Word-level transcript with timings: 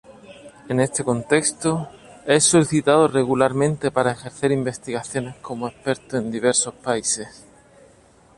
En 0.67 0.79
este 0.79 1.03
contexto, 1.03 1.87
es 2.25 2.43
solicitado 2.45 3.07
regularmente 3.07 3.91
para 3.91 4.13
ejercer 4.13 4.51
investigaciones 4.51 5.35
como 5.43 5.67
experto 5.67 6.17
en 6.17 6.31
diversos 6.31 6.73
países. 6.73 7.45